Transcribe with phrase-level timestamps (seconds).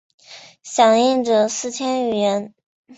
[0.63, 2.55] 响应者四千余人。